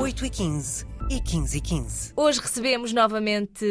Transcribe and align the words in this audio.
8h15 0.00 0.86
e 1.10 1.20
15 1.20 1.58
e 1.58 1.60
15. 1.60 2.12
Hoje 2.16 2.40
recebemos 2.40 2.90
novamente 2.90 3.66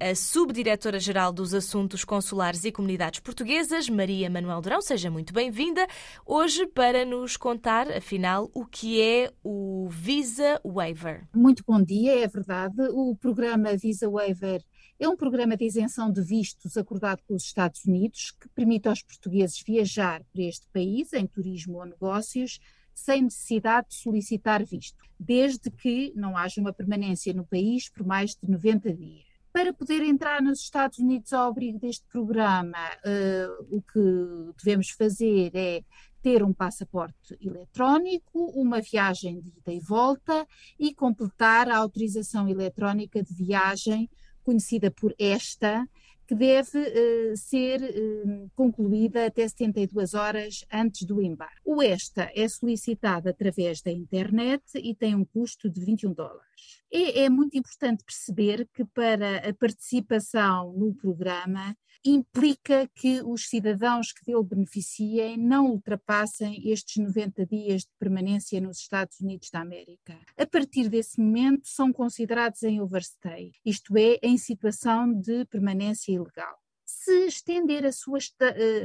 a 0.00 0.14
Subdiretora-Geral 0.14 1.30
dos 1.30 1.52
Assuntos 1.52 2.06
Consulares 2.06 2.64
e 2.64 2.72
Comunidades 2.72 3.20
Portuguesas, 3.20 3.90
Maria 3.90 4.30
Manuel 4.30 4.62
Durão. 4.62 4.80
Seja 4.80 5.10
muito 5.10 5.34
bem-vinda. 5.34 5.86
Hoje 6.24 6.66
para 6.68 7.04
nos 7.04 7.36
contar, 7.36 7.92
afinal, 7.92 8.50
o 8.54 8.64
que 8.64 8.98
é 9.02 9.30
o 9.44 9.86
Visa 9.90 10.58
Waiver. 10.64 11.28
Muito 11.34 11.62
bom 11.66 11.82
dia, 11.82 12.18
é 12.18 12.26
verdade. 12.26 12.80
O 12.92 13.14
programa 13.14 13.76
Visa 13.76 14.08
Waiver 14.08 14.64
é 14.98 15.06
um 15.06 15.16
programa 15.16 15.54
de 15.54 15.66
isenção 15.66 16.10
de 16.10 16.22
vistos 16.22 16.78
acordado 16.78 17.20
com 17.28 17.34
os 17.34 17.44
Estados 17.44 17.84
Unidos 17.84 18.30
que 18.30 18.48
permite 18.48 18.88
aos 18.88 19.02
portugueses 19.02 19.62
viajar 19.62 20.22
para 20.32 20.42
este 20.42 20.66
país 20.72 21.12
em 21.12 21.26
turismo 21.26 21.76
ou 21.76 21.84
negócios 21.84 22.58
sem 22.94 23.22
necessidade 23.22 23.88
de 23.88 23.96
solicitar 23.96 24.64
visto, 24.64 25.04
desde 25.18 25.70
que 25.70 26.12
não 26.14 26.36
haja 26.36 26.60
uma 26.60 26.72
permanência 26.72 27.32
no 27.32 27.44
país 27.44 27.88
por 27.88 28.06
mais 28.06 28.34
de 28.34 28.50
90 28.50 28.92
dias. 28.92 29.24
Para 29.52 29.72
poder 29.72 30.02
entrar 30.02 30.42
nos 30.42 30.60
Estados 30.60 30.98
Unidos 30.98 31.32
ao 31.32 31.48
abrigo 31.48 31.78
deste 31.78 32.04
programa, 32.08 32.76
uh, 33.04 33.76
o 33.76 33.80
que 33.80 34.52
devemos 34.58 34.90
fazer 34.90 35.52
é 35.54 35.84
ter 36.20 36.42
um 36.42 36.52
passaporte 36.52 37.36
eletrónico, 37.40 38.46
uma 38.54 38.80
viagem 38.80 39.40
de 39.40 39.50
ida 39.50 39.72
e 39.72 39.78
volta 39.78 40.46
e 40.78 40.94
completar 40.94 41.68
a 41.68 41.76
autorização 41.76 42.48
eletrónica 42.48 43.22
de 43.22 43.32
viagem, 43.34 44.10
conhecida 44.42 44.90
por 44.90 45.14
ESTA, 45.18 45.88
que 46.26 46.34
deve 46.34 46.78
uh, 46.78 47.36
ser 47.36 47.82
uh, 47.82 48.50
concluída 48.54 49.26
até 49.26 49.46
72 49.46 50.14
horas 50.14 50.64
antes 50.72 51.06
do 51.06 51.20
embarque. 51.22 51.60
O 51.64 51.82
ESTA 51.82 52.30
é 52.34 52.48
solicitado 52.48 53.28
através 53.28 53.80
da 53.82 53.90
internet 53.90 54.62
e 54.76 54.94
tem 54.94 55.14
um 55.14 55.24
custo 55.24 55.68
de 55.68 55.84
21 55.84 56.12
dólares. 56.12 56.82
É, 56.92 57.24
é 57.24 57.30
muito 57.30 57.56
importante 57.56 58.04
perceber 58.04 58.68
que 58.72 58.84
para 58.84 59.48
a 59.48 59.54
participação 59.54 60.72
no 60.72 60.94
programa 60.94 61.76
implica 62.04 62.86
que 62.94 63.22
os 63.22 63.48
cidadãos 63.48 64.12
que 64.12 64.24
dele 64.24 64.44
beneficiem 64.44 65.38
não 65.38 65.70
ultrapassem 65.70 66.70
estes 66.70 67.02
90 67.02 67.46
dias 67.46 67.82
de 67.82 67.90
permanência 67.98 68.60
nos 68.60 68.78
Estados 68.78 69.20
Unidos 69.20 69.48
da 69.50 69.60
América. 69.60 70.18
A 70.36 70.46
partir 70.46 70.90
desse 70.90 71.18
momento 71.18 71.66
são 71.66 71.92
considerados 71.92 72.62
em 72.62 72.80
overstay, 72.80 73.52
isto 73.64 73.96
é, 73.96 74.18
em 74.22 74.36
situação 74.36 75.12
de 75.12 75.46
permanência 75.46 76.13
ilegal 76.14 76.64
se 76.84 77.26
estender 77.26 77.84
a 77.86 77.92
sua, 77.92 78.18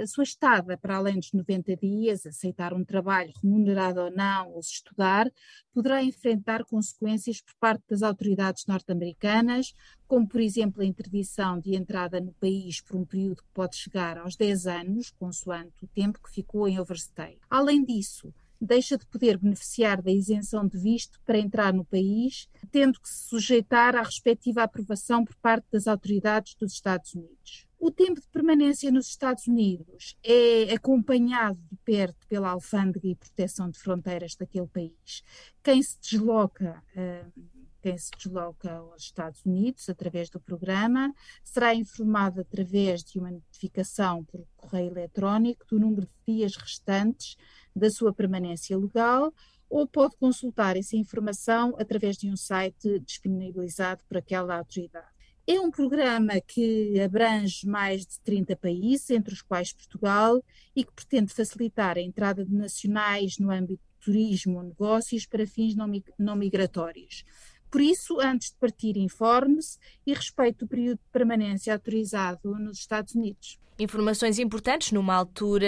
a 0.02 0.08
sua 0.08 0.24
estada 0.24 0.78
para 0.78 0.98
além 0.98 1.20
dos 1.20 1.34
90 1.34 1.76
dias, 1.76 2.26
aceitar 2.26 2.74
um 2.74 2.84
trabalho 2.84 3.32
remunerado 3.42 4.02
ou 4.02 4.12
não, 4.12 4.52
ou 4.52 4.64
se 4.64 4.74
estudar, 4.74 5.30
poderá 5.74 6.02
enfrentar 6.02 6.64
consequências 6.64 7.42
por 7.42 7.54
parte 7.60 7.84
das 7.90 8.02
autoridades 8.02 8.66
norte-americanas, 8.66 9.74
como 10.08 10.28
por 10.28 10.40
exemplo 10.40 10.82
a 10.82 10.86
interdição 10.86 11.60
de 11.60 11.76
entrada 11.76 12.20
no 12.20 12.34
país 12.34 12.82
por 12.82 12.96
um 12.96 13.06
período 13.06 13.44
que 13.44 13.54
pode 13.54 13.76
chegar 13.76 14.18
aos 14.18 14.36
10 14.36 14.68
anos, 14.68 15.12
consoante 15.12 15.84
o 15.84 15.88
tempo 15.88 16.22
que 16.22 16.32
ficou 16.32 16.68
em 16.68 16.80
overstay. 16.80 17.38
Além 17.50 17.84
disso, 17.84 18.34
deixa 18.60 18.98
de 18.98 19.06
poder 19.06 19.38
beneficiar 19.38 20.02
da 20.02 20.12
isenção 20.12 20.68
de 20.68 20.78
visto 20.78 21.20
para 21.26 21.38
entrar 21.38 21.74
no 21.74 21.86
país, 21.86 22.48
tendo 22.72 23.00
que 23.00 23.10
se 23.10 23.28
sujeitar 23.30 23.96
à 23.96 24.02
respectiva 24.02 24.64
aprovação 24.64 25.24
por 25.24 25.36
parte 25.38 25.68
das 25.72 25.88
autoridades 25.88 26.56
dos 26.56 26.74
Estados 26.74 27.14
Unidos. 27.14 27.70
O 27.80 27.90
tempo 27.90 28.20
de 28.20 28.28
permanência 28.28 28.92
nos 28.92 29.08
Estados 29.08 29.48
Unidos 29.48 30.18
é 30.22 30.74
acompanhado 30.74 31.60
de 31.72 31.78
perto 31.86 32.28
pela 32.28 32.50
alfândega 32.50 33.08
e 33.08 33.16
proteção 33.16 33.70
de 33.70 33.80
fronteiras 33.80 34.36
daquele 34.36 34.68
país. 34.68 35.24
Quem 35.64 35.82
se 35.82 35.98
desloca, 36.02 36.84
uh, 36.94 37.60
quem 37.82 37.98
se 37.98 38.12
desloca 38.18 38.70
aos 38.74 39.04
Estados 39.04 39.46
Unidos 39.46 39.88
através 39.88 40.30
do 40.30 40.42
programa 40.42 41.14
será 41.42 41.74
informado 41.74 42.42
através 42.42 43.02
de 43.02 43.18
uma 43.18 43.32
notificação 43.32 44.26
por 44.26 44.46
correio 44.58 44.92
eletrónico 44.92 45.66
do 45.66 45.80
número 45.80 46.06
de 46.06 46.34
dias 46.34 46.58
restantes 46.58 47.38
da 47.80 47.90
sua 47.90 48.14
permanência 48.14 48.78
legal 48.78 49.34
ou 49.70 49.88
pode 49.88 50.16
consultar 50.18 50.76
essa 50.76 50.96
informação 50.96 51.76
através 51.78 52.18
de 52.18 52.30
um 52.30 52.36
site 52.36 53.00
disponibilizado 53.00 54.04
por 54.08 54.18
aquela 54.18 54.58
autoridade. 54.58 55.08
É 55.48 55.60
um 55.60 55.72
programa 55.72 56.40
que 56.42 57.00
abrange 57.00 57.68
mais 57.68 58.06
de 58.06 58.20
30 58.20 58.56
países, 58.56 59.10
entre 59.10 59.34
os 59.34 59.42
quais 59.42 59.74
Portugal, 59.74 60.44
e 60.76 60.84
que 60.84 60.94
pretende 60.94 61.34
facilitar 61.34 61.98
a 61.98 62.02
entrada 62.02 62.46
de 62.46 62.54
nacionais 62.54 63.38
no 63.40 63.52
âmbito 63.52 63.82
de 63.84 64.06
turismo 64.06 64.58
ou 64.58 64.64
negócios 64.64 65.26
para 65.26 65.48
fins 65.48 65.76
não 65.76 66.36
migratórios. 66.36 67.24
Por 67.70 67.82
isso, 67.82 68.20
antes 68.20 68.50
de 68.50 68.58
partir, 68.58 68.98
informe-se 68.98 69.78
e 70.06 70.14
respeite 70.14 70.64
o 70.64 70.68
período 70.68 70.98
de 70.98 71.10
permanência 71.12 71.74
autorizado 71.74 72.58
nos 72.60 72.80
Estados 72.80 73.16
Unidos. 73.16 73.60
Informações 73.80 74.38
importantes 74.40 74.92
numa 74.92 75.16
altura 75.16 75.66